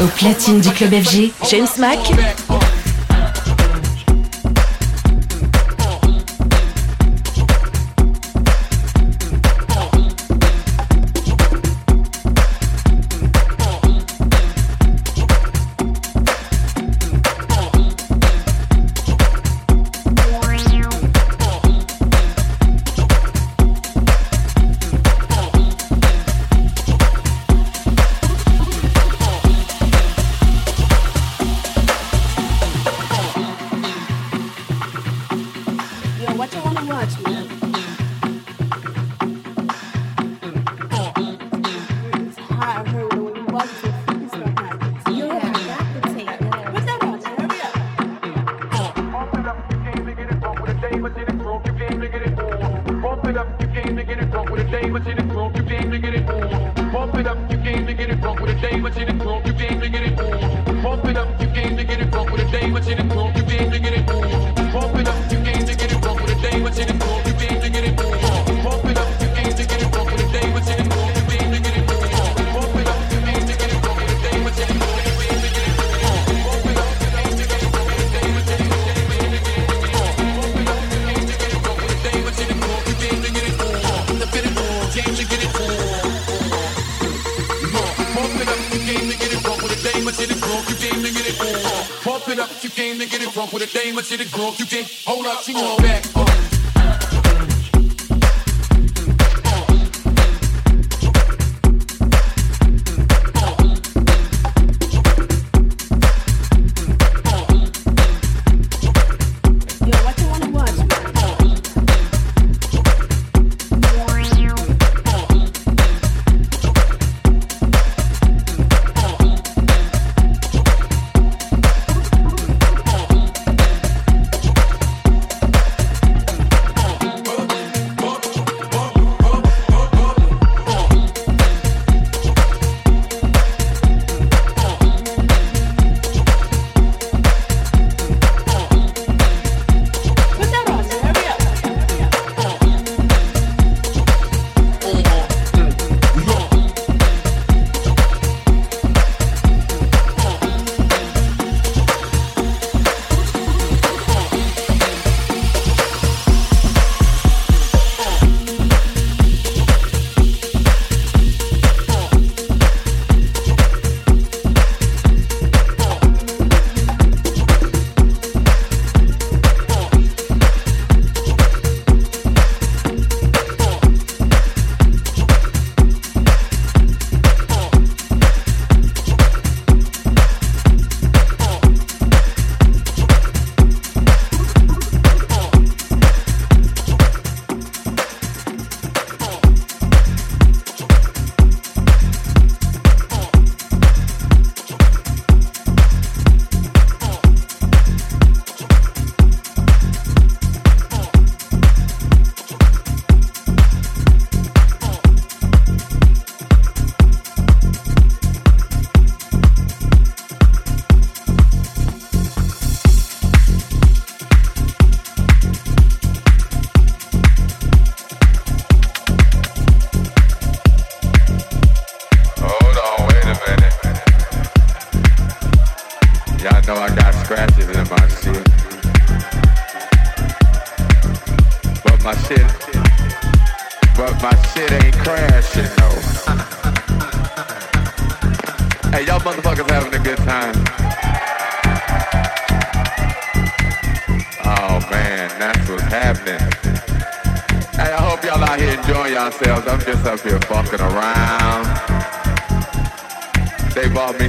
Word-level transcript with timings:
Au 0.00 0.06
platine 0.06 0.60
du 0.60 0.70
club 0.70 0.94
FG, 0.94 1.32
James 1.50 1.66
Mack. 1.78 1.98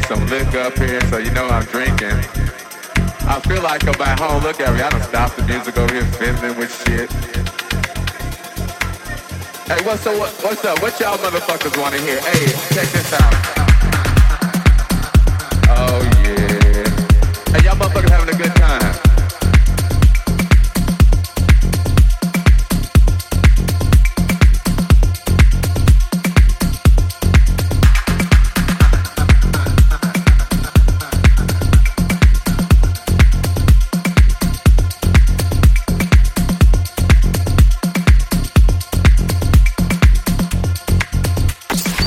some 0.09 0.25
liquor 0.25 0.57
up 0.57 0.75
here, 0.75 0.99
so 1.01 1.19
you 1.19 1.29
know 1.29 1.47
I'm 1.47 1.63
drinking. 1.65 2.17
I 3.29 3.39
feel 3.45 3.61
like 3.61 3.87
I'm 3.87 4.01
at 4.01 4.19
home. 4.19 4.41
Look 4.41 4.59
at 4.59 4.73
me. 4.73 4.81
I 4.81 4.89
don't 4.89 5.03
stop 5.03 5.35
the 5.35 5.43
music 5.43 5.77
over 5.77 5.93
here 5.93 6.03
fiddling 6.03 6.57
with 6.57 6.73
shit. 6.83 7.11
Hey, 9.69 9.85
what's 9.85 10.07
up? 10.07 10.17
What's 10.43 10.65
up? 10.65 10.81
What 10.81 10.99
y'all 10.99 11.15
motherfuckers 11.19 11.79
want 11.79 11.93
to 11.93 12.01
hear? 12.01 12.19
Hey, 12.21 12.47
check 12.73 12.87
this 12.87 13.13
out. 13.13 13.68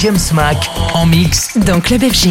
James 0.02 0.18
Mack 0.35 0.68
en 0.94 1.06
mix 1.06 1.56
dans 1.59 1.80
Club 1.80 2.02
FG. 2.02 2.30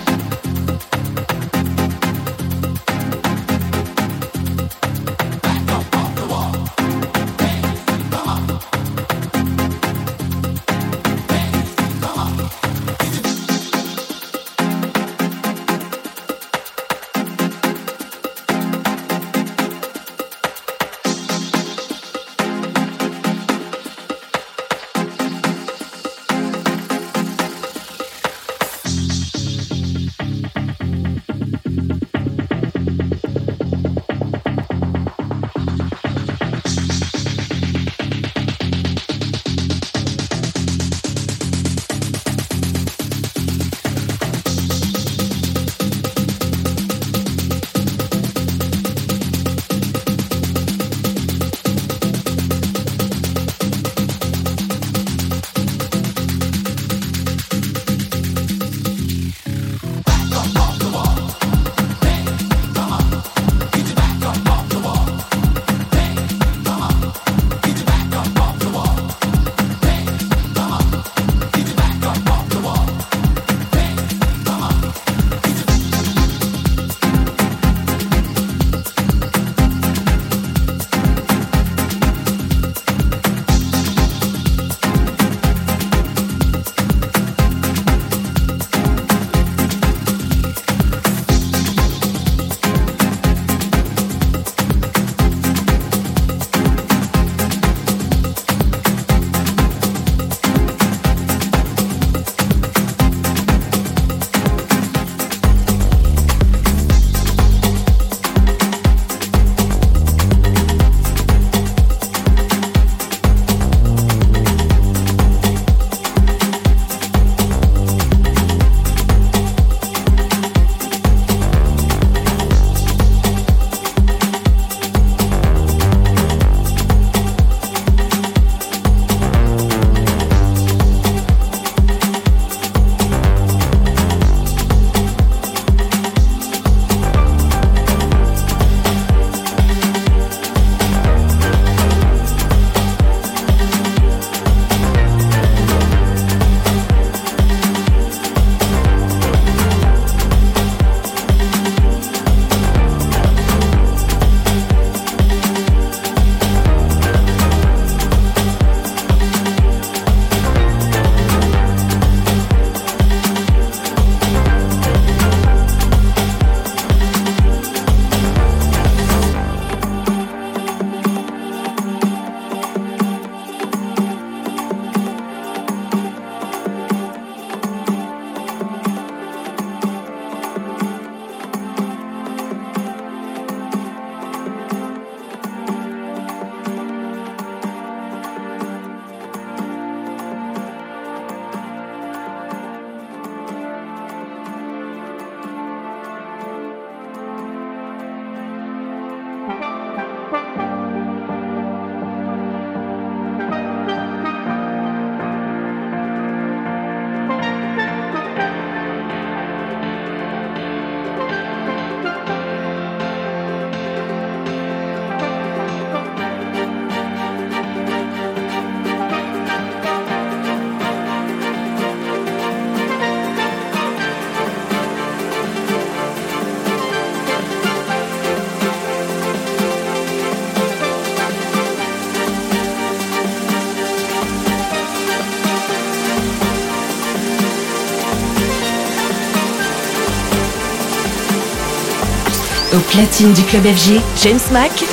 Platine 242.91 243.31
du 243.33 243.41
club 243.43 243.63
FG, 243.63 244.01
James 244.21 244.39
Mack 244.51 244.83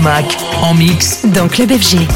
Mac 0.00 0.24
en 0.62 0.74
mix 0.74 1.24
dans 1.24 1.48
Club 1.48 1.72
FG. 1.72 2.06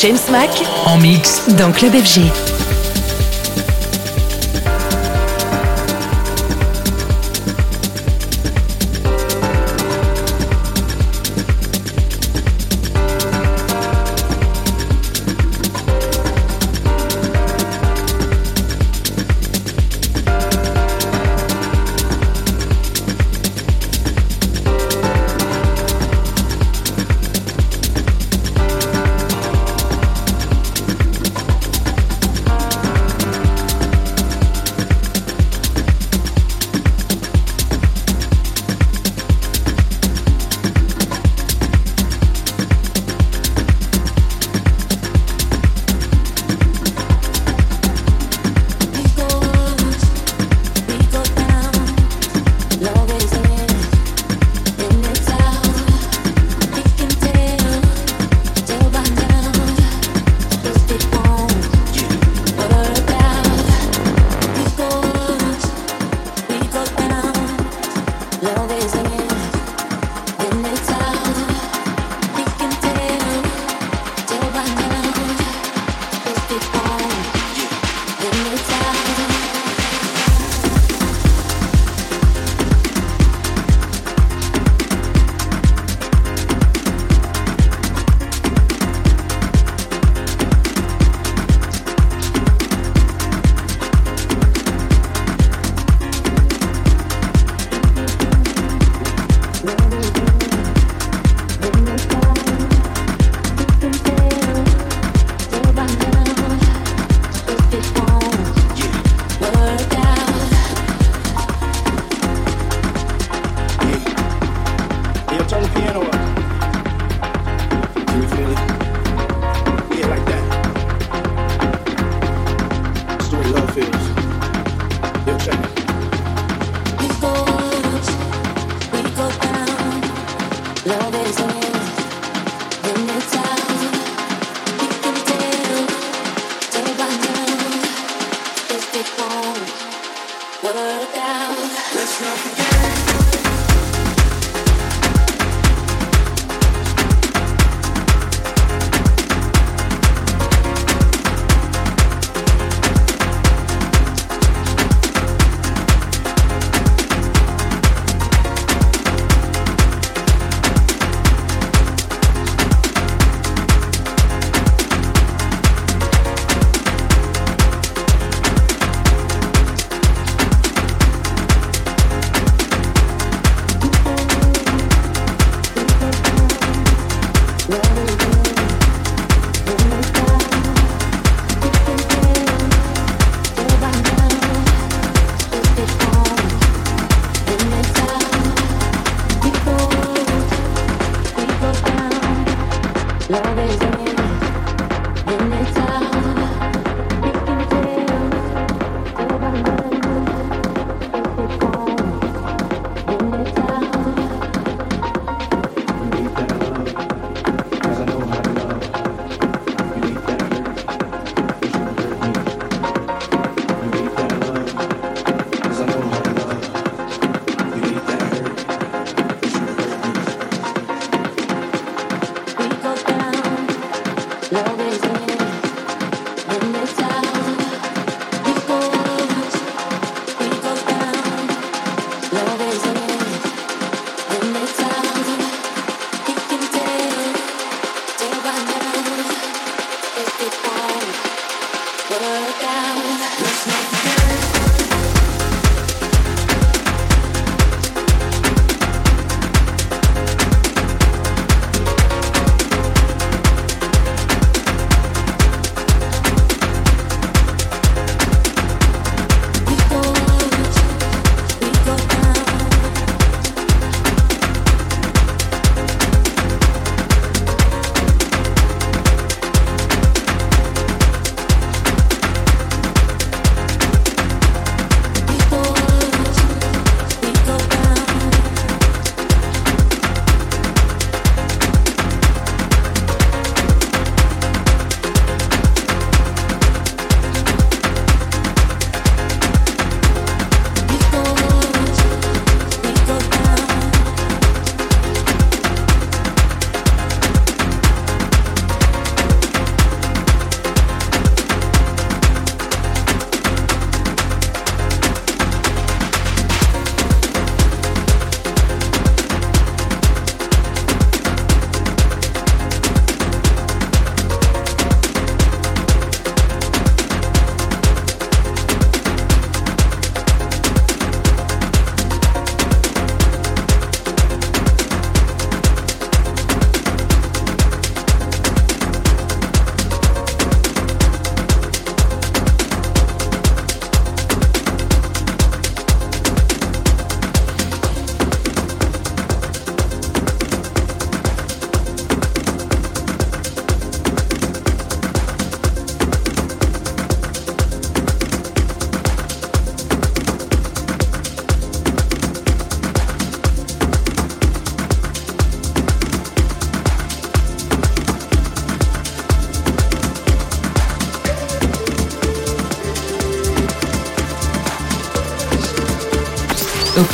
James 0.00 0.18
Mack 0.30 0.50
en 0.86 0.98
mix 0.98 1.48
dans 1.56 1.72
Club 1.72 1.92
FG. 1.92 2.55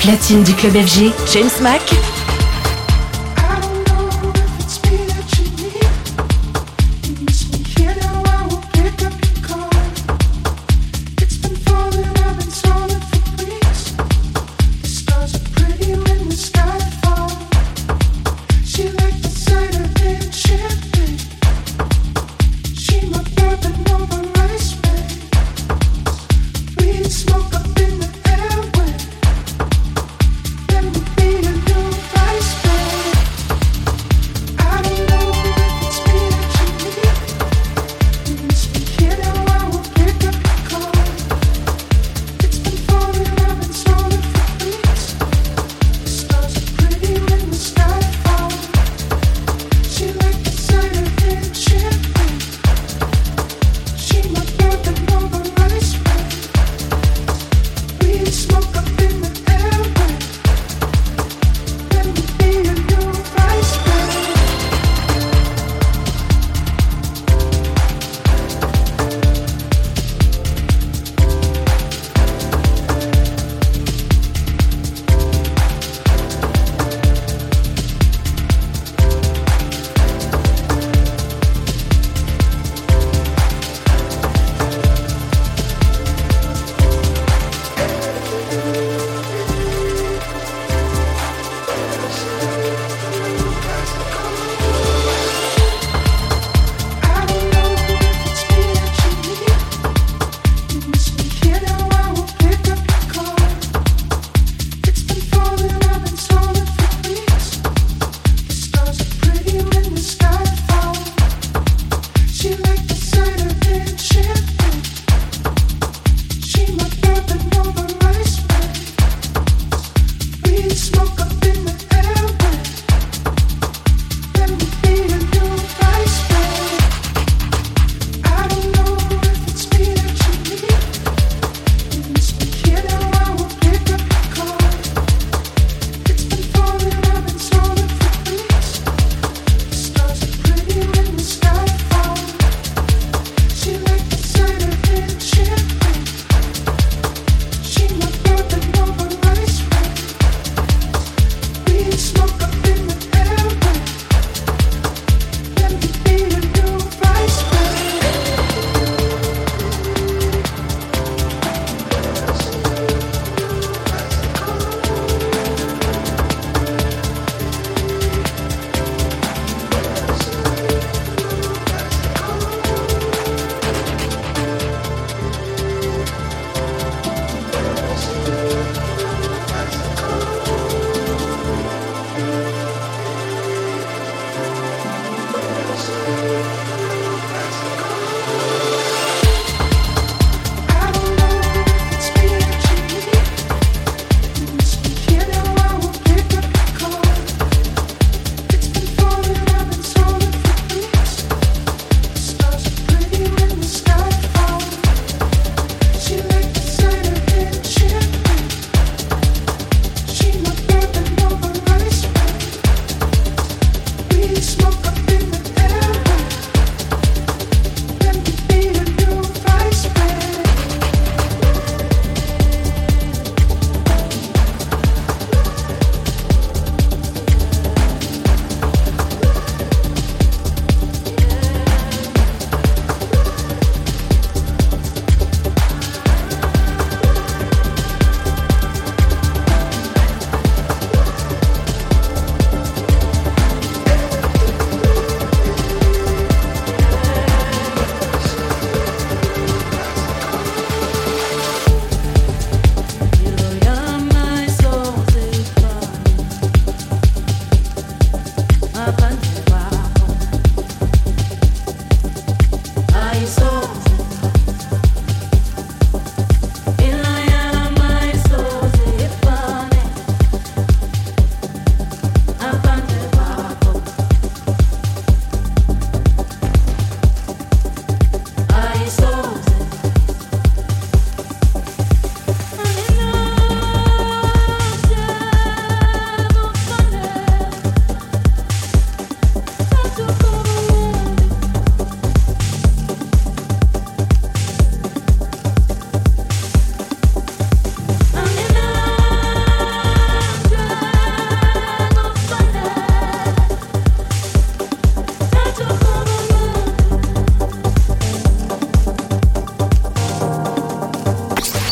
Platine 0.03 0.43
du 0.43 0.53
club 0.55 0.75
FG, 0.75 1.13
James 1.33 1.63
Mack. 1.63 2.22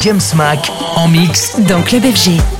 James 0.00 0.20
Mack 0.34 0.70
en 0.96 1.08
mix 1.08 1.60
dans 1.60 1.82
Club 1.82 2.02
FG. 2.04 2.59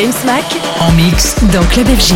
James 0.00 0.14
Mack 0.24 0.56
en 0.80 0.90
mix 0.92 1.34
dans 1.52 1.62
Club 1.64 1.86
FG. 1.88 2.14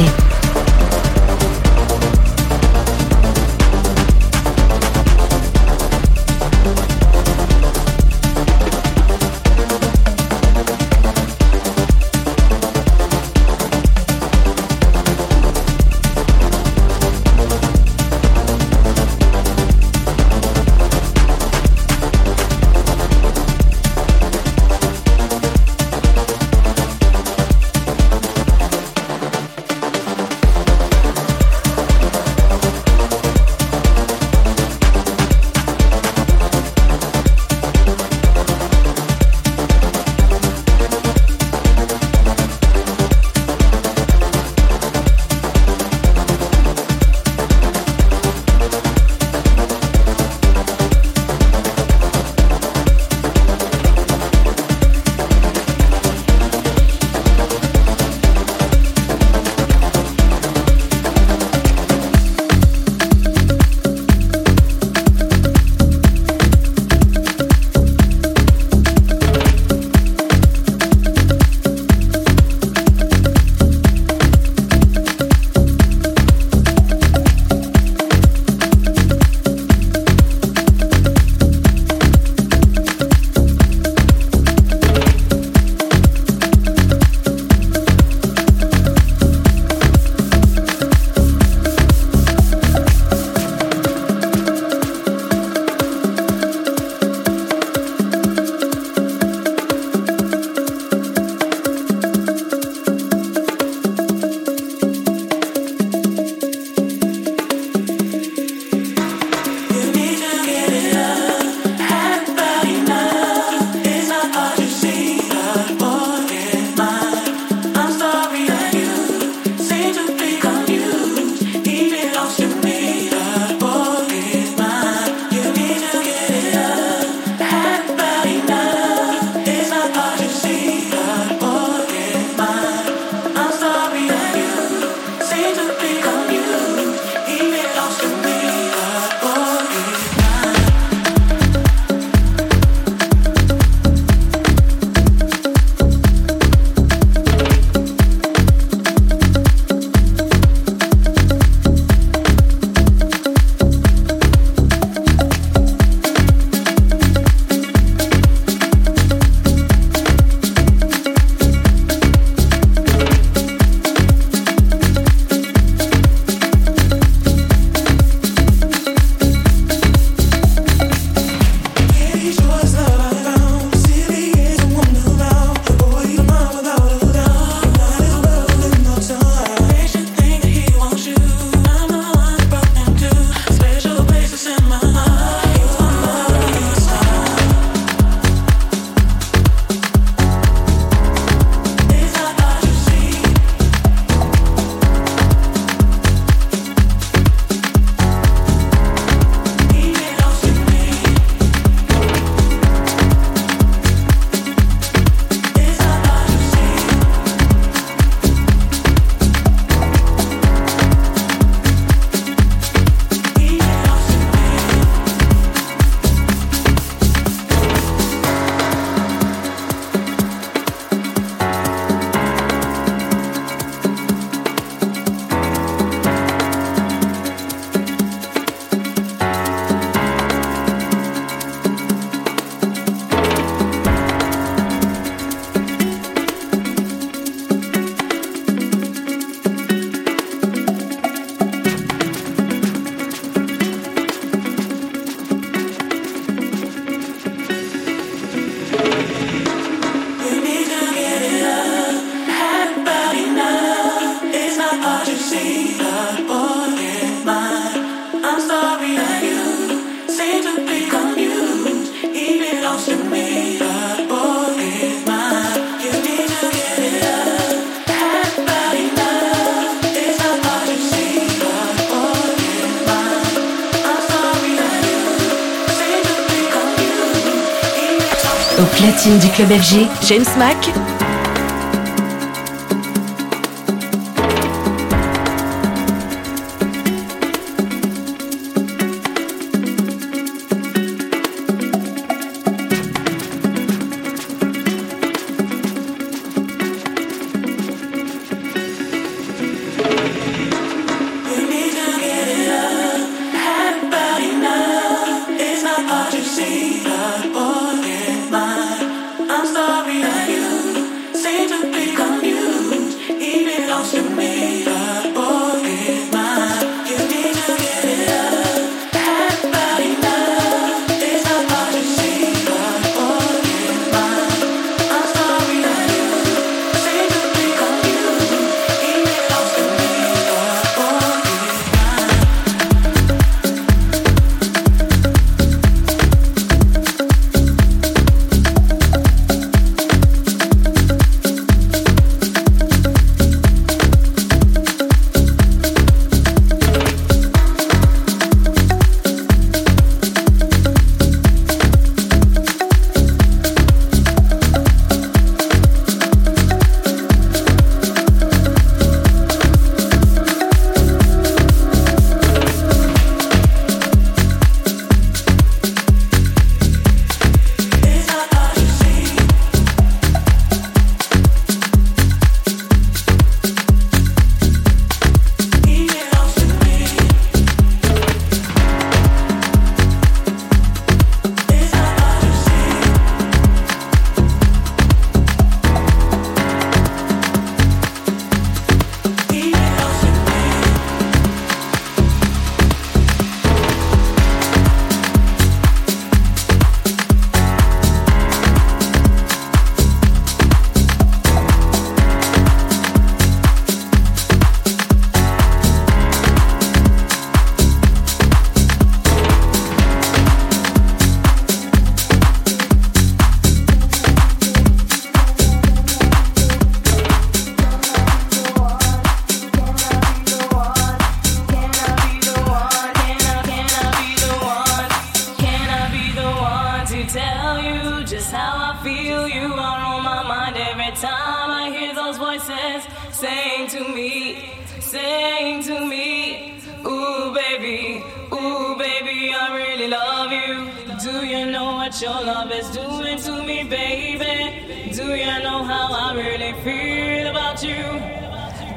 Club 279.46 279.60
James 280.00 280.36
Mack. 280.36 280.93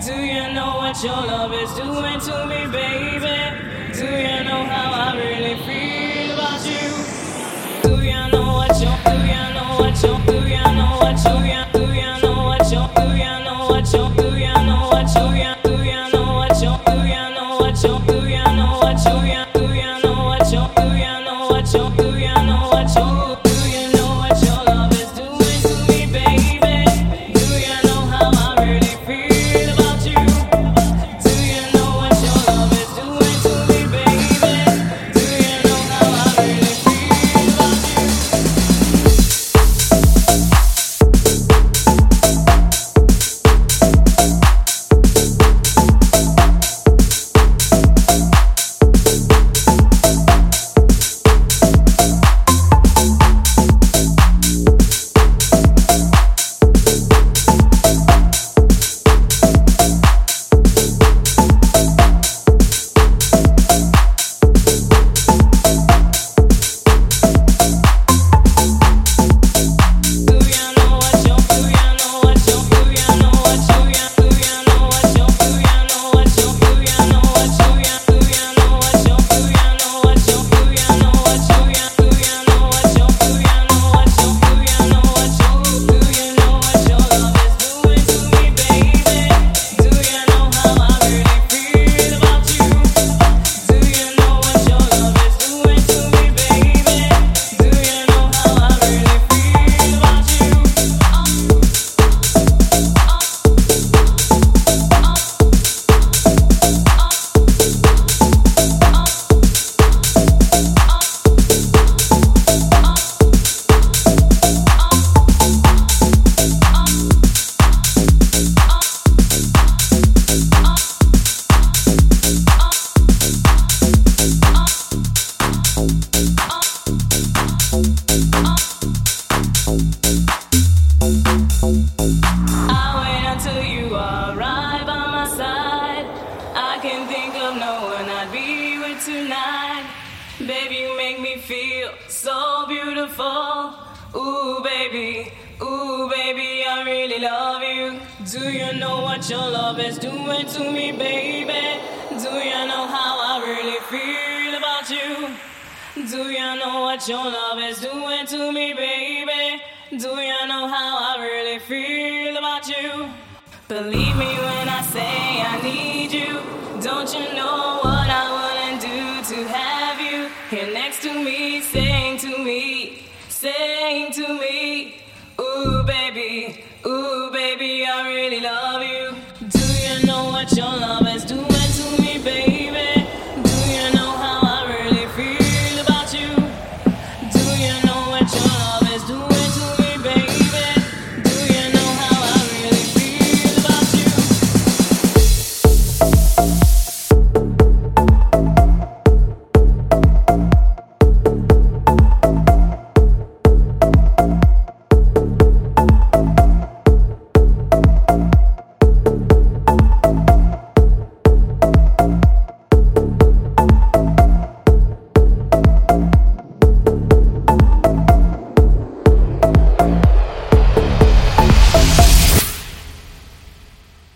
Do 0.05 0.13
you 0.13 0.53
know 0.53 0.77
what 0.77 1.03
your 1.03 1.11
love 1.11 1.53
is 1.53 1.73
doing 1.73 2.19
to 2.21 2.45
me, 2.45 2.65
baby? 2.71 3.37
Do 3.93 4.05
you 4.05 4.43
know 4.43 4.63
how 4.65 4.91
I 4.93 5.17
really 5.17 5.55
feel 5.65 6.33
about 6.35 6.63
you? 6.65 6.87
Do 7.83 8.03
you 8.03 8.31
know 8.31 8.53
what 8.59 8.79
you 8.79 8.91
do 9.05 9.17
you 9.27 9.43
know 9.55 9.77
what 9.79 9.97
you 10.03 10.13
do 10.27 10.37
you 10.47 10.63
know 10.77 10.97
what 11.01 11.17
you 11.25 11.57
do 11.73 11.81
you 11.93 12.21
know 12.21 12.45
what 12.45 12.71
you 12.71 12.81
do 12.95 13.05
you 13.17 13.33
know 13.43 13.67
what 13.69 13.91
you 13.91 14.03
do 14.15 14.27
you 14.37 14.53
know 14.67 14.87
what 14.91 15.09
you 15.15 15.33
do 15.63 15.83
you 15.83 16.11
know 16.13 16.37
what 16.37 16.61
you 16.61 16.73
do 16.85 16.93
you 17.07 17.23
know 17.33 17.57
what 17.59 17.83
you 17.83 17.93
do 18.07 18.17
you 18.29 18.45
know 18.55 18.77
what 18.81 18.86